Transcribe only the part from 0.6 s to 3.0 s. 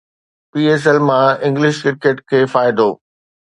S L مان English cricket کي فائدو